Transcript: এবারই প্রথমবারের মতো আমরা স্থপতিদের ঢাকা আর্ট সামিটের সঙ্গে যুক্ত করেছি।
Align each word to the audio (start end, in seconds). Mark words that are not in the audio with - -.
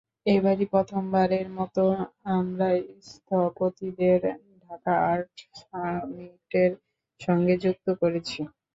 এবারই 0.27 0.65
প্রথমবারের 0.73 1.47
মতো 1.57 1.83
আমরা 2.35 2.67
স্থপতিদের 3.09 4.21
ঢাকা 4.63 4.93
আর্ট 5.09 5.31
সামিটের 5.59 6.71
সঙ্গে 7.21 7.55
যুক্ত 7.63 7.87
করেছি। 8.01 8.39